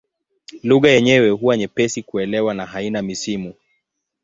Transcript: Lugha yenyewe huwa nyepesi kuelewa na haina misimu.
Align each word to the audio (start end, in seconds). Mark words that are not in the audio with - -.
Lugha 0.63 0.89
yenyewe 0.89 1.29
huwa 1.29 1.57
nyepesi 1.57 2.03
kuelewa 2.03 2.53
na 2.53 2.65
haina 2.65 3.01
misimu. 3.01 3.53